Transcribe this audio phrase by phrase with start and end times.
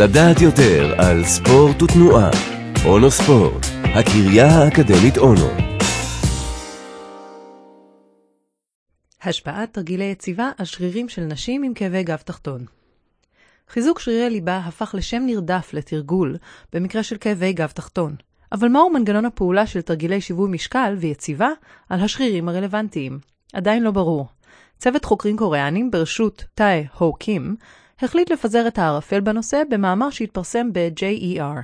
[0.00, 2.30] לדעת יותר על ספורט ותנועה.
[2.84, 5.48] אונו ספורט, הקריה האקדמית אונו.
[9.22, 12.64] השפעת תרגילי יציבה על שרירים של נשים עם כאבי גב תחתון.
[13.68, 16.36] חיזוק שרירי ליבה הפך לשם נרדף לתרגול
[16.72, 18.14] במקרה של כאבי גב תחתון.
[18.52, 21.48] אבל מהו מנגנון הפעולה של תרגילי שיווי משקל ויציבה
[21.88, 23.18] על השרירים הרלוונטיים?
[23.52, 24.28] עדיין לא ברור.
[24.78, 27.56] צוות חוקרים קוריאנים בראשות טאי הו קים
[28.02, 31.62] החליט לפזר את הערפל בנושא במאמר שהתפרסם ב-JER.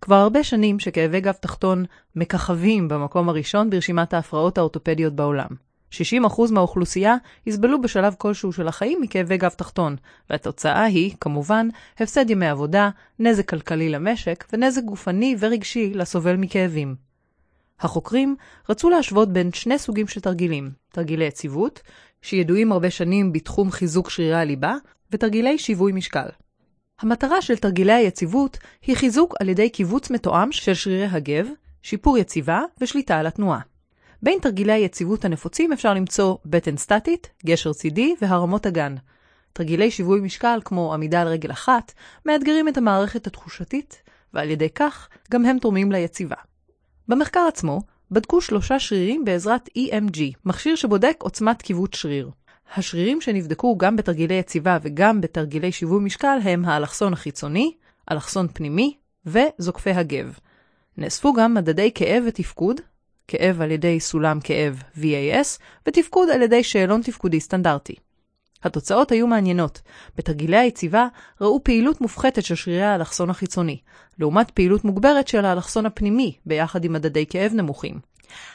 [0.00, 1.84] כבר הרבה שנים שכאבי גב תחתון
[2.16, 5.46] מככבים במקום הראשון ברשימת ההפרעות האורתופדיות בעולם.
[5.92, 5.96] 60%
[6.50, 7.16] מהאוכלוסייה
[7.46, 9.96] יסבלו בשלב כלשהו של החיים מכאבי גב תחתון,
[10.30, 11.68] והתוצאה היא, כמובן,
[11.98, 16.94] הפסד ימי עבודה, נזק כלכלי למשק ונזק גופני ורגשי לסובל מכאבים.
[17.80, 18.36] החוקרים
[18.68, 21.82] רצו להשוות בין שני סוגים של תרגילים, תרגילי יציבות,
[22.22, 24.74] שידועים הרבה שנים בתחום חיזוק שרירי הליבה,
[25.12, 26.28] ותרגילי שיווי משקל.
[27.00, 31.46] המטרה של תרגילי היציבות היא חיזוק על ידי קיבוץ מתואם של שרירי הגב,
[31.82, 33.60] שיפור יציבה ושליטה על התנועה.
[34.22, 38.94] בין תרגילי היציבות הנפוצים אפשר למצוא בטן סטטית, גשר צידי והרמות אגן.
[39.52, 41.92] תרגילי שיווי משקל כמו עמידה על רגל אחת
[42.26, 44.02] מאתגרים את המערכת התחושתית,
[44.34, 46.36] ועל ידי כך גם הם תורמים ליציבה.
[47.08, 52.30] במחקר עצמו בדקו שלושה שרירים בעזרת EMG, מכשיר שבודק עוצמת קיבוץ שריר.
[52.74, 57.72] השרירים שנבדקו גם בתרגילי יציבה וגם בתרגילי שיווי משקל הם האלכסון החיצוני,
[58.10, 60.38] אלכסון פנימי וזוקפי הגב.
[60.98, 62.80] נאספו גם מדדי כאב ותפקוד,
[63.28, 67.94] כאב על ידי סולם כאב VAS, ותפקוד על ידי שאלון תפקודי סטנדרטי.
[68.66, 69.80] התוצאות היו מעניינות.
[70.16, 71.06] בתרגילי היציבה
[71.40, 73.78] ראו פעילות מופחתת של שרירי האלכסון החיצוני,
[74.18, 77.98] לעומת פעילות מוגברת של האלכסון הפנימי, ביחד עם מדדי כאב נמוכים.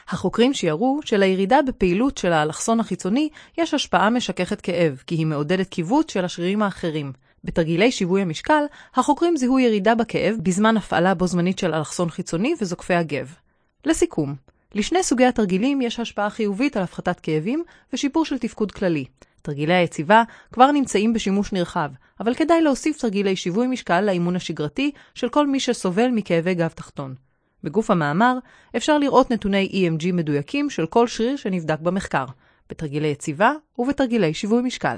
[0.08, 6.12] החוקרים שיערו שלירידה בפעילות של האלכסון החיצוני יש השפעה משככת כאב, כי היא מעודדת קיבוץ
[6.12, 7.12] של השרירים האחרים.
[7.44, 12.94] בתרגילי שיווי המשקל, החוקרים זיהו ירידה בכאב בזמן הפעלה בו זמנית של אלכסון חיצוני וזוקפי
[12.94, 13.34] הגב.
[13.84, 14.34] לסיכום,
[14.74, 19.04] לשני סוגי התרגילים יש השפעה חיובית על הפחתת כאבים ושיפור של תפקוד כללי.
[19.42, 20.22] תרגילי היציבה
[20.52, 25.60] כבר נמצאים בשימוש נרחב, אבל כדאי להוסיף תרגילי שיווי משקל לאימון השגרתי של כל מי
[25.60, 27.14] שסובל מכאבי גב תחתון.
[27.64, 28.38] בגוף המאמר
[28.76, 32.24] אפשר לראות נתוני EMG מדויקים של כל שריר שנבדק במחקר,
[32.70, 34.96] בתרגילי יציבה ובתרגילי שיווי משקל.